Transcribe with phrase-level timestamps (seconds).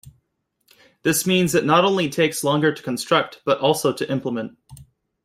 [1.03, 4.57] This means it not only takes longer to construct, but also to implement.